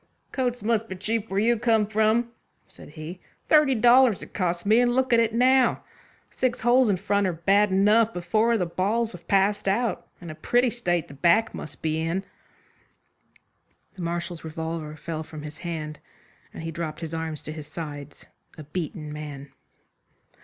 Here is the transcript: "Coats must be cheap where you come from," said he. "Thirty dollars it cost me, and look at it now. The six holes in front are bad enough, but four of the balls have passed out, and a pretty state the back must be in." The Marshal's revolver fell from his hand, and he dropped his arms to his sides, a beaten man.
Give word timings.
"Coats 0.31 0.63
must 0.63 0.87
be 0.89 0.95
cheap 0.95 1.29
where 1.29 1.39
you 1.39 1.59
come 1.59 1.85
from," 1.85 2.31
said 2.67 2.89
he. 2.89 3.19
"Thirty 3.49 3.75
dollars 3.75 4.23
it 4.23 4.33
cost 4.33 4.65
me, 4.65 4.79
and 4.79 4.95
look 4.95 5.13
at 5.13 5.19
it 5.19 5.31
now. 5.31 5.83
The 6.31 6.37
six 6.37 6.61
holes 6.61 6.89
in 6.89 6.97
front 6.97 7.27
are 7.27 7.33
bad 7.33 7.69
enough, 7.69 8.15
but 8.15 8.25
four 8.25 8.53
of 8.53 8.57
the 8.57 8.65
balls 8.65 9.11
have 9.11 9.27
passed 9.27 9.67
out, 9.67 10.07
and 10.19 10.31
a 10.31 10.33
pretty 10.33 10.71
state 10.71 11.07
the 11.07 11.13
back 11.13 11.53
must 11.53 11.83
be 11.83 12.01
in." 12.01 12.25
The 13.93 14.01
Marshal's 14.01 14.43
revolver 14.43 14.95
fell 14.95 15.21
from 15.21 15.43
his 15.43 15.59
hand, 15.59 15.99
and 16.51 16.63
he 16.63 16.71
dropped 16.71 17.01
his 17.01 17.13
arms 17.13 17.43
to 17.43 17.51
his 17.51 17.67
sides, 17.67 18.25
a 18.57 18.63
beaten 18.63 19.13
man. 19.13 19.51